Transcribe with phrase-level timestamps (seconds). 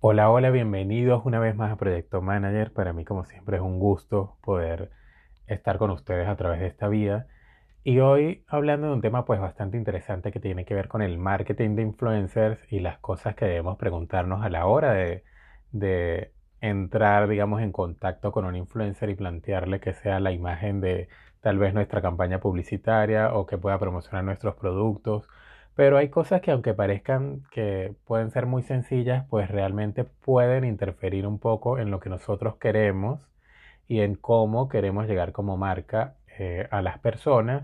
[0.00, 2.72] Hola, hola, bienvenidos una vez más a Proyecto Manager.
[2.72, 4.90] Para mí, como siempre, es un gusto poder
[5.48, 7.26] estar con ustedes a través de esta vida.
[7.82, 11.18] Y hoy hablando de un tema pues bastante interesante que tiene que ver con el
[11.18, 15.24] marketing de influencers y las cosas que debemos preguntarnos a la hora de,
[15.72, 21.08] de entrar, digamos, en contacto con un influencer y plantearle que sea la imagen de
[21.40, 25.28] tal vez nuestra campaña publicitaria o que pueda promocionar nuestros productos
[25.78, 31.24] pero hay cosas que aunque parezcan que pueden ser muy sencillas, pues realmente pueden interferir
[31.24, 33.28] un poco en lo que nosotros queremos
[33.86, 37.62] y en cómo queremos llegar como marca eh, a las personas.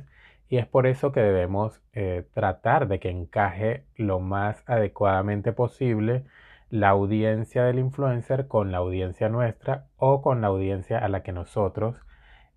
[0.48, 6.22] Y es por eso que debemos eh, tratar de que encaje lo más adecuadamente posible
[6.70, 11.33] la audiencia del influencer con la audiencia nuestra o con la audiencia a la que
[11.33, 11.96] nosotros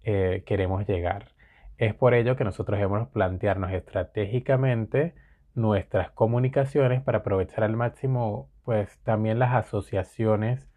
[0.04, 1.30] eh, queremos llegar.
[1.80, 5.16] Es por ello que nosotros debemos plantearnos estratégicamente
[5.58, 10.68] nuestras comunicaciones para aprovechar al máximo pues también las asociaciones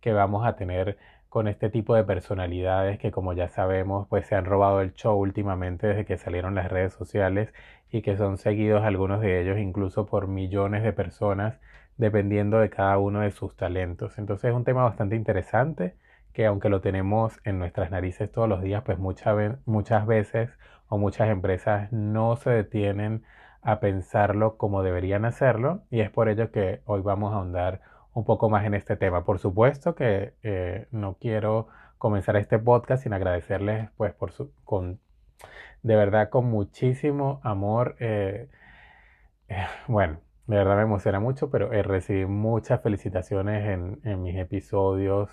[0.00, 0.98] que vamos a tener
[1.28, 5.16] con este tipo de personalidades que como ya sabemos pues se han robado el show
[5.16, 7.54] últimamente desde que salieron las redes sociales
[7.90, 11.60] y que son seguidos algunos de ellos incluso por millones de personas
[11.96, 14.18] dependiendo de cada uno de sus talentos.
[14.18, 15.94] Entonces es un tema bastante interesante
[16.32, 20.50] que aunque lo tenemos en nuestras narices todos los días pues muchas, muchas veces
[20.88, 23.22] o muchas empresas no se detienen
[23.64, 27.80] a pensarlo como deberían hacerlo y es por ello que hoy vamos a ahondar
[28.12, 29.24] un poco más en este tema.
[29.24, 35.00] Por supuesto que eh, no quiero comenzar este podcast sin agradecerles pues por su, con
[35.82, 37.96] de verdad con muchísimo amor.
[38.00, 38.48] Eh,
[39.48, 45.30] eh, bueno, de verdad me emociona mucho, pero recibí muchas felicitaciones en, en mis episodios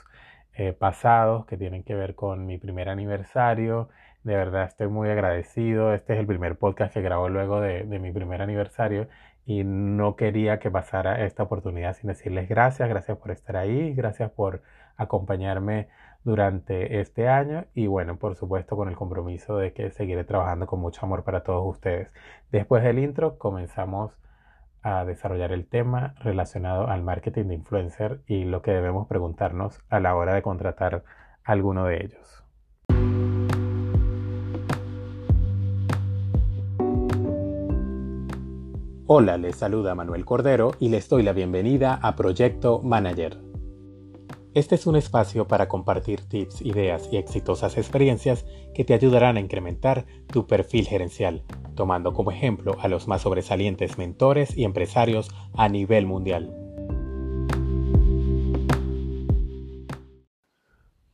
[0.77, 3.89] pasados que tienen que ver con mi primer aniversario
[4.23, 5.93] de verdad estoy muy agradecido.
[5.93, 9.07] Este es el primer podcast que grabo luego de, mi primer aniversario
[9.45, 14.31] y no quería que pasara esta oportunidad sin decirles gracias, gracias por estar ahí, gracias
[14.31, 14.61] por
[14.97, 15.89] acompañarme
[16.23, 20.79] durante este año y bueno, por supuesto con el compromiso de que seguiré trabajando con
[20.79, 22.13] mucho amor para todos ustedes.
[22.51, 24.17] Después del intro comenzamos
[24.83, 29.99] a desarrollar el tema relacionado al marketing de influencer y lo que debemos preguntarnos a
[29.99, 31.03] la hora de contratar
[31.43, 32.40] alguno de ellos.
[39.13, 43.39] Hola, les saluda Manuel Cordero y les doy la bienvenida a Proyecto Manager.
[44.53, 49.41] Este es un espacio para compartir tips, ideas y exitosas experiencias que te ayudarán a
[49.41, 51.43] incrementar tu perfil gerencial,
[51.75, 56.55] tomando como ejemplo a los más sobresalientes mentores y empresarios a nivel mundial.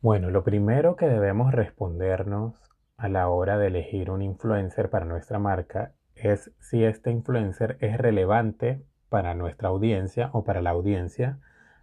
[0.00, 2.54] Bueno, lo primero que debemos respondernos
[2.96, 7.98] a la hora de elegir un influencer para nuestra marca es si este influencer es
[7.98, 11.38] relevante para nuestra audiencia o para la audiencia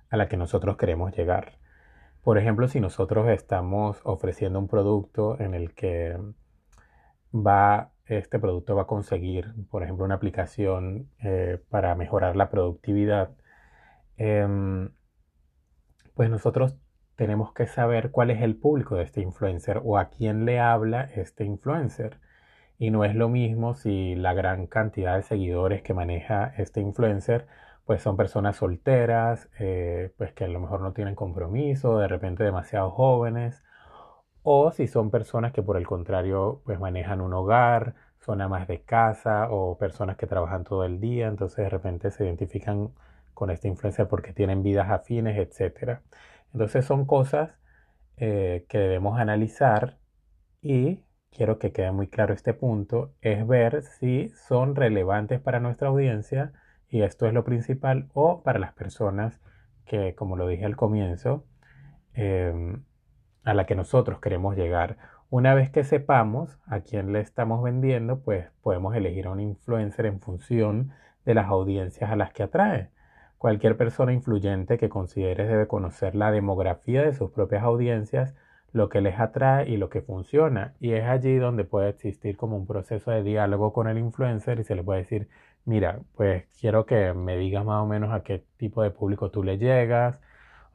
[0.09, 1.57] a la que nosotros queremos llegar.
[2.23, 6.17] Por ejemplo, si nosotros estamos ofreciendo un producto en el que
[7.33, 13.31] va, este producto va a conseguir, por ejemplo, una aplicación eh, para mejorar la productividad,
[14.17, 14.89] em,
[16.15, 16.75] pues nosotros
[17.15, 21.03] tenemos que saber cuál es el público de este influencer o a quién le habla
[21.15, 22.19] este influencer.
[22.77, 27.47] Y no es lo mismo si la gran cantidad de seguidores que maneja este influencer
[27.85, 32.43] pues son personas solteras, eh, pues que a lo mejor no tienen compromiso, de repente
[32.43, 33.63] demasiado jóvenes,
[34.43, 38.81] o si son personas que por el contrario pues manejan un hogar, son amas de
[38.83, 42.89] casa o personas que trabajan todo el día, entonces de repente se identifican
[43.33, 46.01] con este influencer porque tienen vidas afines, etc.
[46.53, 47.51] Entonces son cosas
[48.17, 49.97] eh, que debemos analizar
[50.61, 51.03] y
[51.35, 56.53] quiero que quede muy claro este punto, es ver si son relevantes para nuestra audiencia
[56.89, 59.41] y esto es lo principal o para las personas
[59.85, 61.45] que, como lo dije al comienzo,
[62.13, 62.83] em,
[63.43, 64.97] a la que nosotros queremos llegar.
[65.29, 70.05] Una vez que sepamos a quién le estamos vendiendo, pues podemos elegir a un influencer
[70.05, 70.91] en función
[71.25, 72.91] de las audiencias a las que atrae.
[73.37, 78.33] Cualquier persona influyente que considere debe conocer la demografía de sus propias audiencias
[78.75, 80.73] lo que les atrae y lo que funciona.
[80.81, 84.65] Y es allí donde puede existir como un proceso de diálogo con el influencer y
[84.65, 85.29] se le puede decir,
[85.65, 89.43] mira, pues quiero que me digas más o menos a qué tipo de público tú
[89.43, 90.19] le llegas.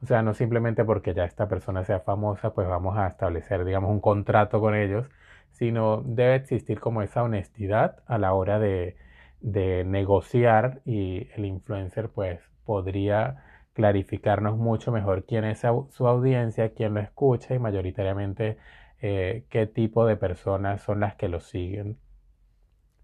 [0.01, 3.91] O sea, no simplemente porque ya esta persona sea famosa, pues vamos a establecer, digamos,
[3.91, 5.07] un contrato con ellos,
[5.51, 8.97] sino debe existir como esa honestidad a la hora de,
[9.41, 16.93] de negociar y el influencer pues podría clarificarnos mucho mejor quién es su audiencia, quién
[16.93, 18.57] lo escucha y mayoritariamente
[19.01, 21.97] eh, qué tipo de personas son las que lo siguen.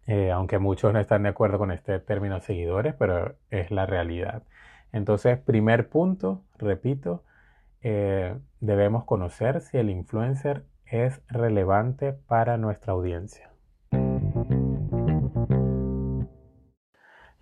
[0.07, 4.43] Eh, aunque muchos no están de acuerdo con este término seguidores, pero es la realidad.
[4.93, 7.23] Entonces, primer punto, repito,
[7.81, 13.46] eh, debemos conocer si el influencer es relevante para nuestra audiencia.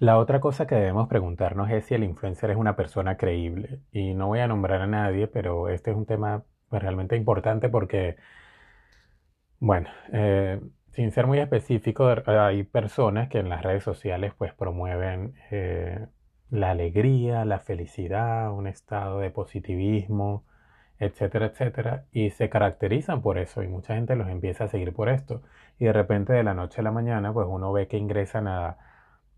[0.06, 3.80] La otra cosa que debemos preguntarnos es si el influencer es una persona creíble.
[3.92, 7.70] Y no voy a nombrar a nadie, pero este es un tema pues, realmente importante
[7.70, 8.16] porque,
[9.60, 10.62] bueno, eh,
[10.92, 16.06] sin ser muy específico, hay personas que en las redes sociales pues promueven eh,
[16.52, 20.46] la alegría, la felicidad, un estado de positivismo,
[21.00, 25.10] etcétera, etcétera, y se caracterizan por eso y mucha gente los empieza a seguir por
[25.10, 25.42] esto.
[25.80, 28.78] Y de repente de la noche a la mañana pues uno ve que ingresan a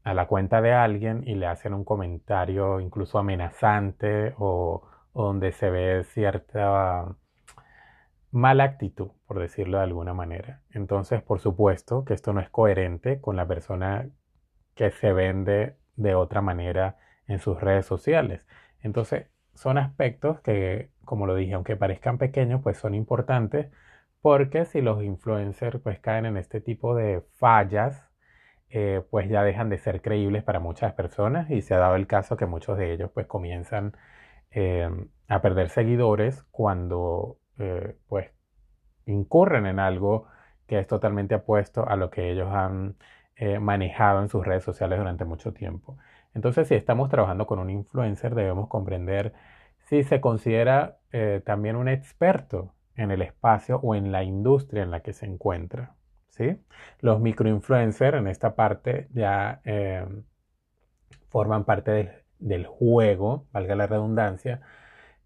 [0.07, 5.69] a la cuenta de alguien y le hacen un comentario incluso amenazante o, donde se
[5.69, 7.13] ve cierta
[8.31, 10.61] mala actitud, por decirlo de alguna manera.
[10.71, 14.09] Entonces, por supuesto que esto no es coherente con la persona
[14.75, 18.45] que se vende de otra manera en sus redes sociales.
[18.81, 23.71] Entonces, son aspectos que, como lo dije, aunque parezcan pequeños, pues son importantes
[24.21, 28.06] porque si los influencers pues caen en este tipo de fallas
[28.69, 32.05] eh, pues ya dejan de ser creíbles para muchas personas y se ha dado el
[32.05, 33.95] caso que muchos de ellos pues comienzan
[34.51, 34.89] eh,
[35.29, 38.31] a perder seguidores cuando eh, pues
[39.05, 40.27] incurren en algo
[40.67, 42.97] que es totalmente opuesto a lo que ellos han
[43.61, 45.97] manejado en sus redes sociales durante mucho tiempo.
[46.33, 49.33] Entonces, si estamos trabajando con un influencer, debemos comprender
[49.85, 50.97] si se considera
[51.45, 55.96] también un experto en el espacio o en la industria en la que se encuentra.
[56.99, 60.05] Los microinfluencers en esta parte ya eh,
[61.29, 64.61] forman parte del, juego, valga la redundancia.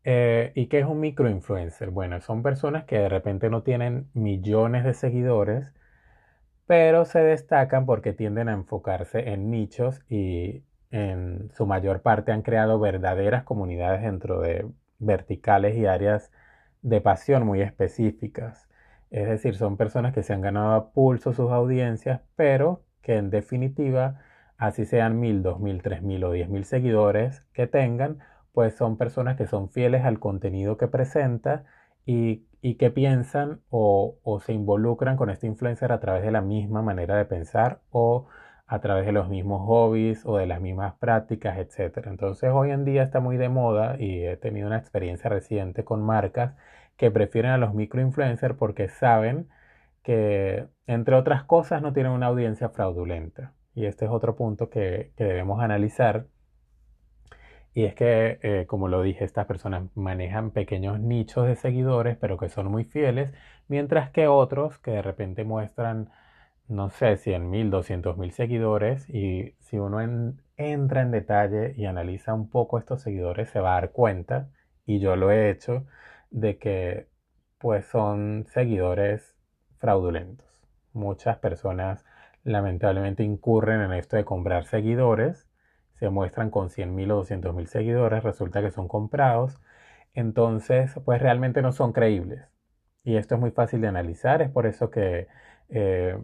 [0.04, 1.92] Eh, ¿Y qué es un microinfluencer?
[1.92, 5.72] Bueno, son personas que de repente no tienen millones de seguidores,
[6.66, 12.42] pero se destacan porque tienden a enfocarse en nichos y en su mayor parte han
[12.42, 14.68] creado verdaderas comunidades dentro de
[15.00, 16.32] verticales y áreas
[16.82, 18.68] de pasión muy específicas.
[19.12, 23.30] Es decir, son personas que se han ganado a pulso sus audiencias, pero que en
[23.30, 24.22] definitiva,
[24.58, 28.20] así sean mil, dos mil, tres mil o diez mil seguidores que tengan,
[28.54, 31.66] pues son personas que son fieles al contenido que presenta
[32.06, 32.48] y,
[32.80, 37.16] que piensan o, o, se involucran con este influencer a través de la misma manera
[37.18, 38.28] de pensar o
[38.72, 42.08] a través de los mismos hobbies o de las mismas prácticas, etc.
[42.08, 46.02] Entonces hoy en día está muy de moda y he tenido una experiencia reciente con
[46.02, 46.56] marcas
[46.96, 49.50] que prefieren a los microinfluencers porque saben
[50.04, 53.54] que, entre otras cosas, no tienen una audiencia fraudulenta.
[53.76, 56.28] Y este es otro punto que, debemos analizar.
[57.74, 62.38] Y es que, eh, como lo dije, estas personas manejan pequeños nichos de seguidores, pero
[62.38, 63.34] que son muy fieles,
[63.68, 66.10] mientras que otros que de repente muestran,
[66.72, 70.00] no sé, 100 mil, 200 mil seguidores, y si uno
[70.58, 74.50] entra en detalle y analiza un poco estos seguidores, se va a dar cuenta,
[74.86, 75.86] y yo lo he hecho,
[76.32, 77.08] de que
[77.58, 79.36] pues son seguidores
[79.80, 80.48] fraudulentos.
[80.94, 82.06] Muchas personas
[82.44, 85.48] lamentablemente incurren en esto de comprar seguidores,
[85.96, 89.60] se muestran con 100.000 o 200.000 seguidores, resulta que son comprados,
[90.14, 92.48] entonces pues realmente no son creíbles.
[93.04, 95.28] Y esto es muy fácil de analizar, es por eso que
[95.72, 96.18] eh,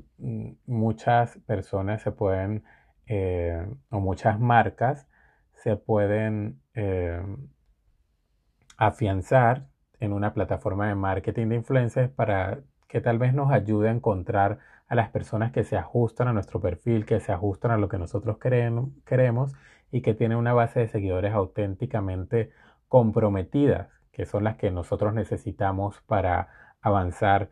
[0.66, 2.66] muchas personas se pueden,
[3.08, 5.08] eh, o muchas marcas
[5.54, 7.22] se pueden eh,
[8.78, 9.68] afianzar
[10.00, 14.60] en una plataforma de marketing de influencers para que tal vez nos ayude a encontrar
[14.90, 17.98] a las personas que se ajustan a nuestro perfil, que se ajustan a lo que
[17.98, 19.54] nosotros queremos
[19.92, 22.52] y que tienen una base de seguidores auténticamente
[22.90, 26.50] comprometidas, que son las que nosotros necesitamos para
[26.82, 27.50] avanzar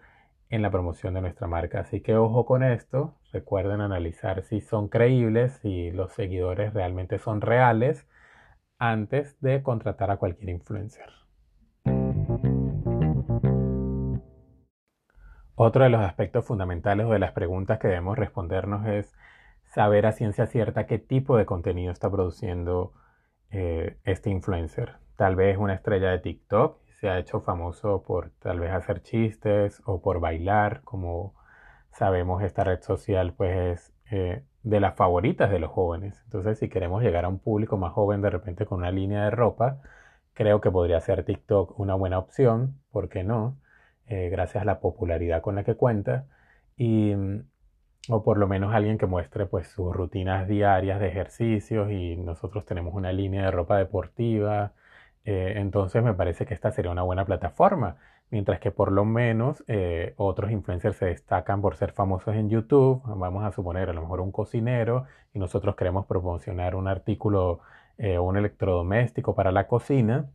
[0.50, 1.82] en la promoción de nuestra marca.
[1.82, 7.42] Así que ojo con esto, recuerden analizar si son creíbles, si los seguidores realmente son
[7.42, 8.08] reales
[8.78, 11.10] antes de contratar a cualquier influencer.
[15.58, 19.16] Otro de los aspectos fundamentales o de las preguntas que debemos respondernos es
[19.64, 22.94] saber a ciencia cierta qué tipo de contenido está produciendo
[23.52, 24.98] eh, este influencer.
[25.16, 29.80] Tal vez una estrella de TikTok se ha hecho famoso por tal vez hacer chistes
[29.86, 31.36] o por bailar, como
[31.92, 36.20] sabemos esta red social pues es eh, de las favoritas de los jóvenes.
[36.26, 39.30] Entonces si queremos llegar a un público más joven de repente con una línea de
[39.30, 39.82] ropa,
[40.34, 43.56] creo que podría ser TikTok una buena opción, ¿por qué no?
[44.08, 46.26] Eh, gracias a la popularidad con la que cuenta,
[46.76, 47.46] y, mm,
[48.10, 52.66] o por lo menos alguien que muestre pues sus rutinas diarias de ejercicios y nosotros
[52.66, 54.74] tenemos una línea de ropa deportiva,
[55.26, 57.98] eh, entonces me parece que esta sería una buena plataforma,
[58.32, 63.02] mientras que por lo menos eh, otros influencers se destacan por ser famosos en YouTube,
[63.06, 67.62] vamos a suponer a lo mejor un cocinero y nosotros queremos promocionar un artículo
[67.98, 70.30] eh, un electrodoméstico para la cocina,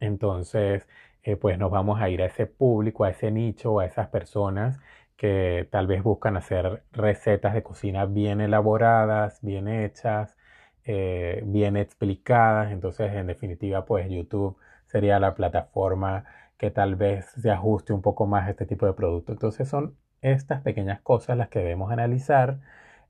[0.00, 0.86] entonces
[1.22, 4.80] eh, pues nos vamos a ir a ese público, a ese nicho, a esas personas
[5.16, 10.36] que tal vez buscan hacer recetas de cocina bien elaboradas, bien hechas,
[10.84, 12.72] eh, bien explicadas.
[12.72, 16.24] Entonces, en definitiva, pues YouTube sería la plataforma
[16.58, 19.32] que tal vez se ajuste un poco más a este tipo de producto.
[19.32, 22.58] Entonces, son estas pequeñas cosas las que debemos analizar.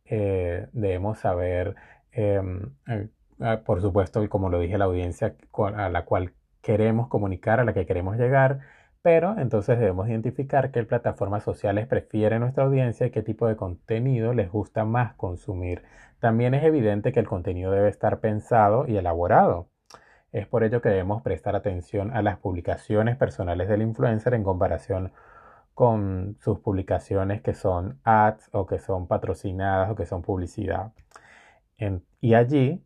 [0.04, 1.76] Eh, debemos saber,
[2.12, 3.08] em, eh,
[3.64, 5.36] por supuesto, como lo dije, la audiencia
[5.76, 8.60] a la cual queremos comunicar, a la que queremos llegar
[9.02, 14.32] pero entonces debemos identificar qué plataformas sociales prefiere nuestra audiencia y qué tipo de contenido
[14.32, 15.82] les gusta más consumir.
[16.22, 19.66] También es evidente que el contenido debe estar pensado y elaborado.
[20.30, 25.12] Es por ello que debemos prestar atención a las publicaciones personales del influencer en comparación
[25.74, 30.92] con sus publicaciones que son ads o que son patrocinadas o que son publicidad.
[32.20, 32.84] y allí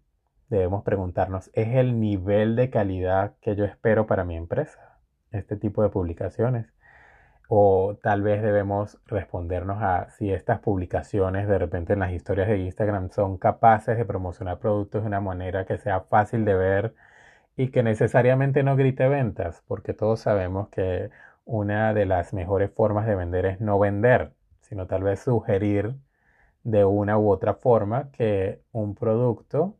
[0.48, 4.86] debemos preguntarnos, ¿es el nivel de calidad que yo espero para mi empresa?
[5.30, 6.66] este tipo de publicaciones.
[7.48, 12.58] O tal vez debemos respondernos a si estas publicaciones de repente en las historias de
[12.58, 16.94] Instagram son capaces de promocionar productos de una manera que sea fácil de ver
[17.56, 21.10] y que necesariamente no grite ventas, porque todos sabemos que
[21.44, 25.94] una de las mejores formas de vender es no vender, sino tal vez sugerir
[26.64, 29.76] de una u otra forma que un producto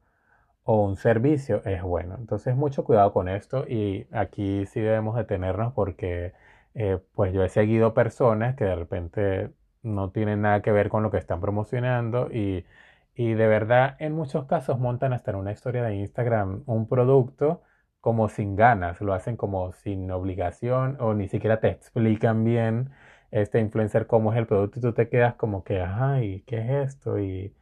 [0.65, 2.17] o un servicio es bueno.
[2.19, 6.33] Entonces mucho cuidado con esto y aquí sí debemos detenernos porque
[6.77, 9.53] eh, pues yo he seguido personas que de repente
[9.83, 12.67] no tienen nada que ver con lo que están promocionando y,
[13.15, 17.63] y de verdad en muchos casos montan hasta en una historia de Instagram un producto
[18.01, 22.91] como sin ganas, lo hacen como sin obligación o ni siquiera te explican bien
[23.33, 26.95] este influencer cómo es el producto y tú te quedas como que, ay, ¿qué es
[26.95, 27.19] esto?
[27.19, 27.55] Y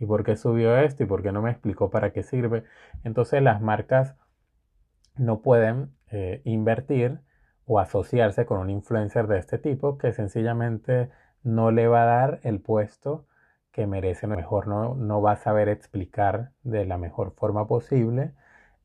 [0.00, 1.04] ¿Y por qué subió esto?
[1.04, 2.64] ¿Y por qué no me explicó para qué sirve?
[3.04, 4.16] Entonces las marcas
[5.16, 7.20] no pueden eh, invertir
[7.70, 11.08] o asociarse con un influencer de este tipo que sencillamente
[11.44, 13.26] no le va a dar el puesto
[13.70, 14.26] que merece.
[14.26, 18.32] Mejor no, no va a saber explicar de la mejor forma posible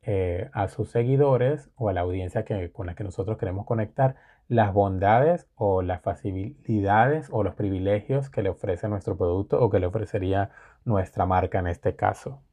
[0.03, 4.17] eh, a sus seguidores o a la audiencia que, con la que nosotros queremos conectar
[4.47, 9.79] las bondades o las facilidades o los privilegios que le ofrece nuestro producto o que
[9.79, 10.51] le ofrecería
[10.83, 12.43] nuestra marca en este caso.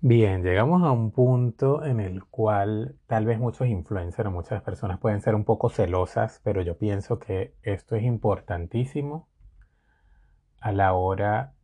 [0.00, 5.00] Bien, llegamos a un punto en el cual tal vez muchos influencers o muchas personas
[5.00, 9.28] pueden ser un poco celosas, pero yo pienso que esto es importantísimo
[10.60, 11.54] a la hora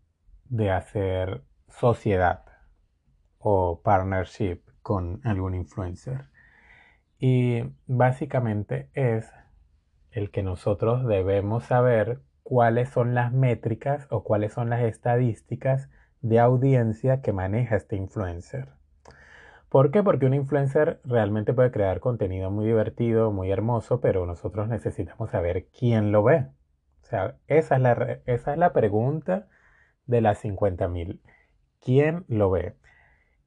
[0.46, 2.44] de hacer sociedad
[3.38, 6.28] o partnership con algún influencer.
[7.20, 9.32] Y básicamente es
[10.10, 15.88] el que nosotros debemos saber cuáles son las métricas o cuáles son las estadísticas
[16.24, 18.68] de audiencia que maneja este influencer.
[19.68, 20.02] ¿Por qué?
[20.02, 25.66] Porque un influencer realmente puede crear contenido muy divertido, muy hermoso, pero nosotros necesitamos saber
[25.78, 26.46] quién lo ve.
[27.02, 29.48] O sea, esa es la, esa es la pregunta
[30.06, 31.20] de las 50.000.
[31.80, 32.74] ¿Quién lo ve?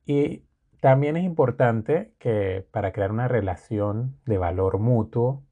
[0.06, 0.44] Y
[0.80, 5.44] también es importante que para crear una relación de valor mutuo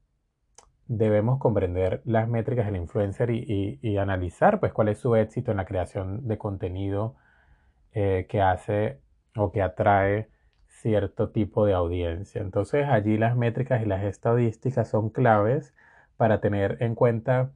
[0.88, 5.64] debemos comprender las métricas del influencer y, analizar pues cuál es su éxito en la
[5.64, 7.16] creación de contenido
[7.92, 9.00] eh, que hace
[9.36, 10.28] o que atrae
[10.68, 12.40] cierto tipo de audiencia.
[12.42, 15.74] Entonces allí las métricas y las estadísticas son claves
[16.16, 17.50] para tener en cuenta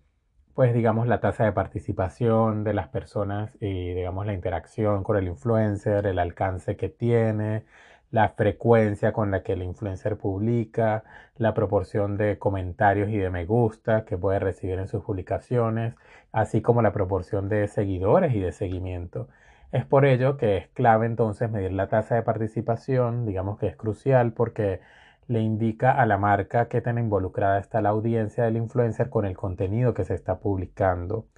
[0.54, 5.28] pues digamos la tasa de participación de las personas y digamos la interacción con el
[5.28, 7.64] influencer, el alcance que tiene,
[8.10, 11.04] la frecuencia con la que el influencer publica,
[11.36, 15.94] la proporción de comentarios y de me gusta que puede recibir en sus publicaciones,
[16.32, 19.28] así como la proporción de seguidores y de seguimiento.
[19.72, 23.76] Es por ello que es clave entonces medir la tasa de participación, digamos que es
[23.76, 24.80] crucial porque
[25.28, 29.36] le indica a la marca qué tan involucrada está la audiencia del influencer con el
[29.36, 31.28] contenido que se está publicando.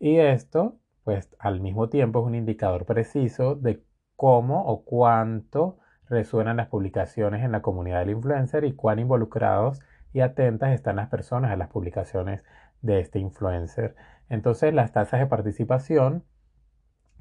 [0.00, 3.84] Y esto, pues al mismo tiempo es un indicador preciso de
[4.16, 5.78] cómo o cuánto
[6.08, 9.80] resuenan las publicaciones en la comunidad del influencer y cuán involucrados
[10.12, 12.42] y atentas están las personas a las publicaciones
[12.82, 13.94] de este influencer.
[14.28, 16.24] Entonces las tasas de participación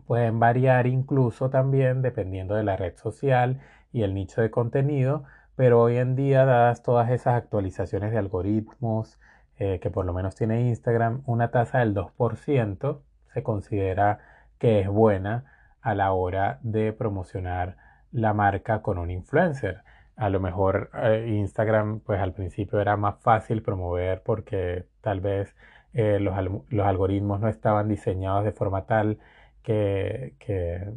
[0.07, 3.59] pueden variar incluso también dependiendo de la red social
[3.91, 5.23] y el nicho de contenido,
[5.55, 9.19] pero hoy en día, dadas todas esas actualizaciones de algoritmos
[9.57, 12.99] eh, que por lo menos tiene Instagram, una tasa del 2%
[13.33, 14.19] se considera
[14.59, 15.45] que es buena
[15.81, 17.77] a la hora de promocionar
[18.15, 19.83] la marca con un influencer.
[20.15, 25.55] A lo mejor eh, Instagram, pues al principio era más fácil promover porque tal vez
[25.93, 26.35] eh, los,
[26.69, 29.19] los algoritmos no estaban diseñados de forma tal
[29.63, 30.91] que, que,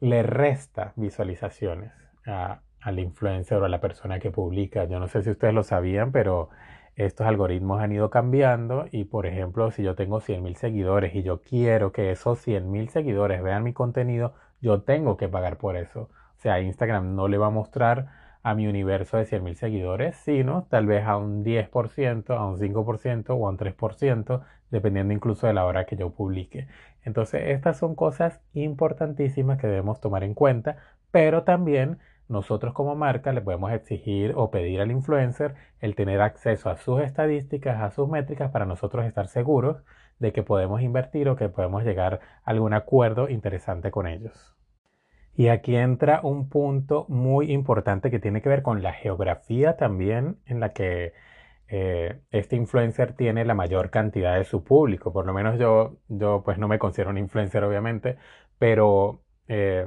[0.00, 1.92] le resta visualizaciones
[2.26, 4.84] a, al influencer o a la persona que publica.
[4.84, 6.50] Yo no sé si ustedes lo sabían, pero
[6.98, 11.40] estos algoritmos han ido cambiando y por ejemplo si yo tengo 100.000 seguidores y yo
[11.42, 16.10] quiero que esos 100.000 seguidores vean mi contenido, yo tengo que pagar por eso.
[16.36, 18.08] O sea, Instagram no le va a mostrar
[18.42, 23.30] a mi universo de 100.000 seguidores, sino tal vez a un 10%, a un 5%
[23.30, 26.66] o a un 3%, dependiendo incluso de la hora que yo publique.
[27.04, 30.78] Entonces, estas son cosas importantísimas que debemos tomar en cuenta,
[31.10, 36.70] pero también nosotros como marca le podemos exigir o pedir al influencer el tener acceso
[36.70, 39.82] a sus estadísticas, a sus métricas para nosotros estar seguros
[40.18, 44.54] de que podemos invertir o que podemos llegar a algún acuerdo interesante con ellos.
[45.34, 50.38] Y aquí entra un punto muy importante que tiene que ver con la geografía también
[50.46, 51.12] en la que
[51.68, 55.12] eh, este influencer tiene la mayor cantidad de su público.
[55.12, 58.16] Por lo menos yo, yo pues no me considero un influencer obviamente,
[58.58, 59.86] pero eh,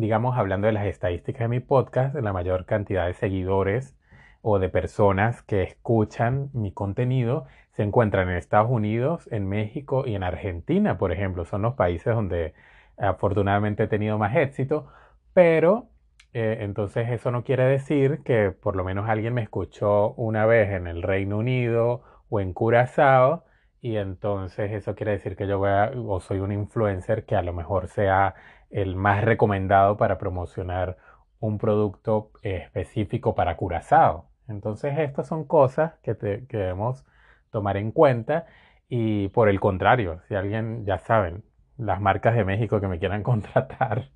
[0.00, 3.96] digamos hablando de las estadísticas de mi podcast, la mayor cantidad de seguidores
[4.42, 10.14] o de personas que escuchan mi contenido se encuentran en Estados Unidos, en México y
[10.14, 11.44] en Argentina, por ejemplo.
[11.44, 12.54] Son los países donde
[12.98, 14.88] afortunadamente he tenido más éxito,
[15.34, 15.88] pero
[16.32, 20.70] eh, entonces eso no quiere decir que por lo menos alguien me escuchó una vez
[20.70, 23.44] en el Reino Unido o en Curazao
[23.80, 25.70] y entonces eso quiere decir que yo voy
[26.06, 28.34] o soy un influencer que a lo mejor sea
[28.70, 30.96] el más recomendado para promocionar
[31.40, 34.30] un producto específico para Curazao.
[34.48, 37.04] Entonces estas son cosas que, debemos
[37.50, 38.46] tomar en cuenta
[38.88, 41.44] y por el contrario, si alguien, ya saben,
[41.78, 44.10] las marcas de México que me quieran contratar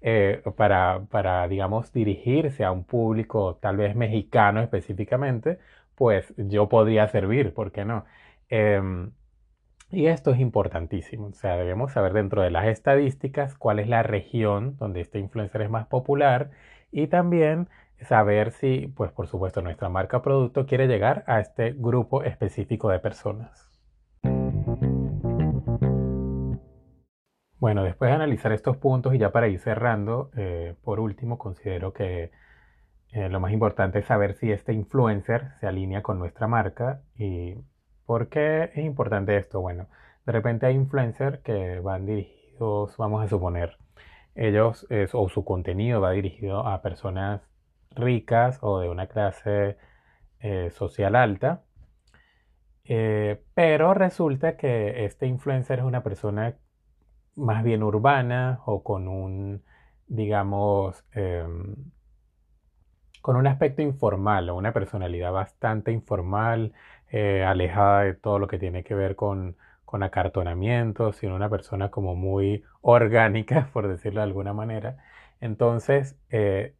[0.00, 5.58] eh, para, para, digamos, dirigirse a un público tal vez mexicano específicamente,
[5.94, 8.04] pues yo podría servir, ¿por qué no?
[8.48, 9.12] Em,
[9.90, 14.02] y esto es importantísimo, o sea, debemos saber dentro de las estadísticas cuál es la
[14.02, 16.50] región donde este influencer es más popular
[16.92, 17.68] y también
[18.02, 22.98] saber si, pues por supuesto, nuestra marca producto quiere llegar a este grupo específico de
[22.98, 23.68] personas.
[27.58, 31.92] Bueno, después de analizar estos puntos y ya para ir cerrando, eh, por último, considero
[31.92, 32.30] que
[33.12, 37.02] eh, lo más importante es saber si este influencer se alinea con nuestra marca.
[37.16, 37.56] ¿Y
[38.08, 39.60] por qué es importante esto?
[39.60, 39.86] Bueno,
[40.24, 43.76] de repente hay influencers que van dirigidos, vamos a suponer,
[44.34, 47.42] ellos o su contenido va dirigido a personas
[47.90, 49.76] ricas o de una clase
[50.40, 51.64] eh, social alta.
[53.54, 56.56] pero resulta que este influencer es una persona
[57.36, 59.62] más bien urbana o con un,
[60.06, 61.74] digamos, em,
[63.28, 66.72] con un aspecto informal o una personalidad bastante informal,
[67.10, 71.90] eh, alejada de todo lo que tiene que ver con, con acartonamiento, sino una persona
[71.90, 74.96] como muy orgánica, por decirlo de alguna manera.
[75.42, 76.74] Entonces, eh,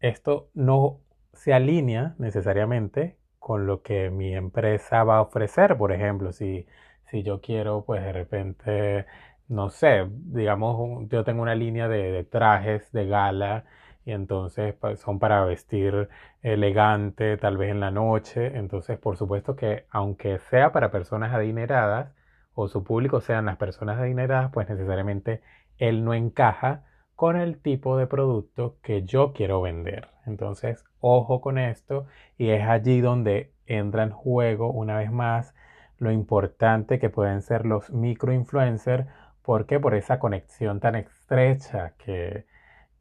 [0.00, 1.00] esto no
[1.32, 5.78] se alinea necesariamente con lo que mi empresa va a ofrecer.
[5.78, 6.66] Por ejemplo, si,
[7.10, 9.06] si yo quiero, pues de repente
[9.48, 13.64] no sé, digamos, yo tengo una línea de, trajes de gala
[14.04, 16.08] y entonces pues, son para vestir
[16.42, 18.56] elegante, tal vez en la noche.
[18.56, 22.12] Entonces, por supuesto que aunque sea para personas adineradas
[22.54, 25.42] o su público sean las personas adineradas, pues necesariamente
[25.78, 26.84] él no encaja
[27.16, 30.08] con el tipo de producto que yo quiero vender.
[30.26, 32.06] Entonces, ojo con esto
[32.38, 35.54] y es allí donde entra en juego una vez más
[35.98, 39.06] lo importante que pueden ser los microinfluencers
[39.44, 39.78] ¿Por qué?
[39.78, 42.46] Por esa conexión tan estrecha que,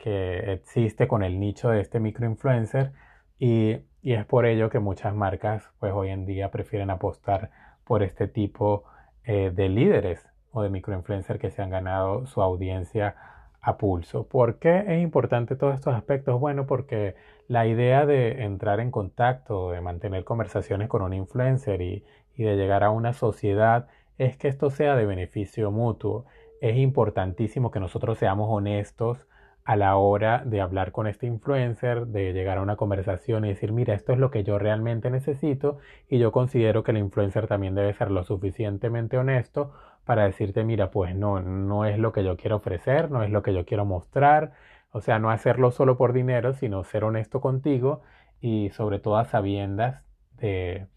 [0.09, 2.91] existe con el nicho de este microinfluencer
[3.39, 7.51] y, y es por ello que muchas marcas pues hoy en día prefieren apostar
[7.83, 8.83] por este tipo
[9.25, 13.15] eh, de líderes o de microinfluencers que se han ganado su audiencia
[13.61, 14.27] a pulso.
[14.27, 16.39] ¿Por qué es importante todos estos aspectos?
[16.39, 17.15] Bueno, porque
[17.47, 22.03] la idea de entrar en contacto, de mantener conversaciones con un influencer y
[22.35, 23.87] de llegar a una sociedad
[24.17, 26.25] es que esto sea de beneficio mutuo.
[26.61, 29.25] Es importantísimo que nosotros seamos honestos
[29.65, 33.71] a la hora de hablar con este influencer, de llegar a una conversación y decir,
[33.71, 35.77] mira, esto es lo que yo realmente necesito
[36.09, 39.71] y yo considero que el influencer también debe ser lo suficientemente honesto
[40.05, 43.41] para decirte, mira, pues no, no es lo que yo quiero ofrecer, no es lo
[43.41, 44.53] que yo quiero mostrar,
[44.91, 48.01] o sea, no hacerlo solo por dinero, sino ser honesto contigo
[48.41, 50.03] y sobre todo a sabiendas
[50.37, 50.87] de,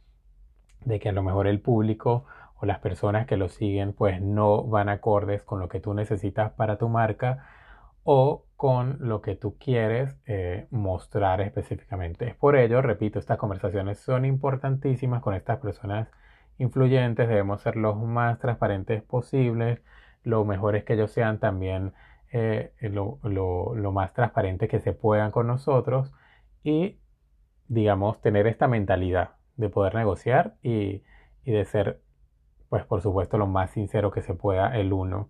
[0.85, 2.25] de que a lo mejor el público
[2.59, 6.51] o las personas que lo siguen pues no van acordes con lo que tú necesitas
[6.53, 7.47] para tu marca
[8.07, 12.29] o con lo que tú quieres eh, mostrar específicamente.
[12.29, 16.09] Es por ello, repito, estas conversaciones son importantísimas con estas personas
[16.57, 19.81] influyentes, debemos ser los más transparentes posibles,
[20.23, 21.95] lo mejor es que ellos sean también
[22.33, 23.19] eh, lo,
[23.93, 26.13] más transparentes que se puedan con nosotros
[26.63, 27.01] y,
[27.67, 31.03] digamos, tener esta mentalidad de poder negociar y,
[31.45, 32.01] de ser,
[32.69, 35.29] pues por supuesto, lo más sincero que se pueda el uno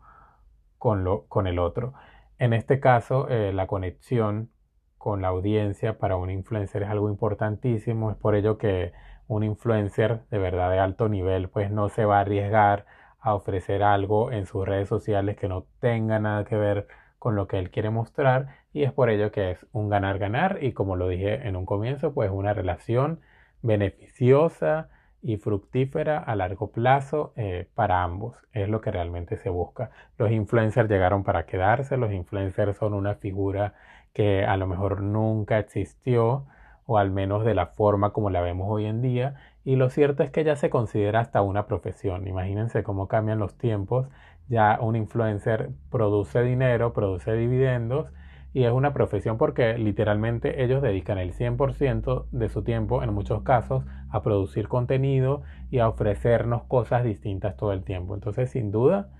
[0.78, 1.94] con, lo, con el otro.
[2.38, 4.50] En este caso, eh, la conexión
[4.98, 8.10] con la audiencia para un influencer es algo importantísimo.
[8.10, 8.92] Es por ello que
[9.28, 12.86] un influencer de verdad de alto nivel pues no se va a arriesgar
[13.20, 16.86] a ofrecer algo en sus redes sociales que no tenga nada que ver
[17.18, 20.72] con lo que él quiere mostrar y es por ello que es un ganar-ganar y
[20.72, 23.20] como lo dije en un comienzo pues una relación
[23.62, 24.90] beneficiosa
[25.22, 28.36] y fructífera a largo plazo eh, para ambos.
[28.52, 29.90] Es lo que realmente se busca.
[30.18, 33.74] Los influencers llegaron para quedarse, los influencers son una figura
[34.12, 36.46] que a lo mejor nunca existió
[36.86, 40.22] o al menos de la forma como la vemos hoy en día y lo cierto
[40.22, 42.28] es que ya se considera hasta una profesión.
[42.28, 44.06] Imagínense cómo cambian los tiempos.
[44.48, 48.12] Ya un influencer produce dinero, produce dividendos
[48.56, 53.42] y es una profesión porque literalmente ellos dedican el 100% de su tiempo en muchos
[53.42, 58.14] casos a producir contenido y a ofrecernos cosas distintas todo el tiempo.
[58.14, 59.10] Entonces sin duda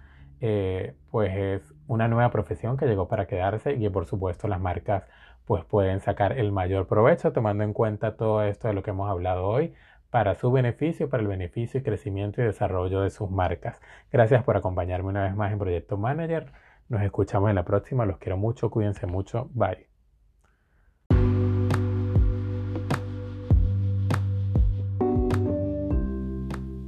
[0.40, 4.58] eh, pues es una nueva profesión que llegó para quedarse y que por supuesto las
[4.58, 5.02] marcas
[5.44, 9.10] pues pueden sacar el mayor provecho tomando en cuenta todo esto de lo que hemos
[9.10, 9.74] hablado hoy
[10.08, 13.82] para su beneficio, para el beneficio y crecimiento y desarrollo de sus marcas.
[14.10, 16.52] Gracias por acompañarme una vez más en Proyecto Manager.
[16.88, 18.06] Nos escuchamos en la próxima.
[18.06, 18.70] Los quiero mucho.
[18.70, 19.50] Cuídense mucho.
[19.52, 19.88] Bye.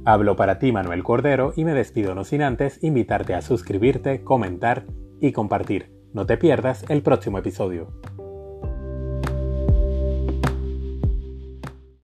[0.05, 4.87] Hablo para ti, Manuel Cordero, y me despido no sin antes invitarte a suscribirte, comentar
[5.21, 5.91] y compartir.
[6.13, 7.93] No te pierdas el próximo episodio.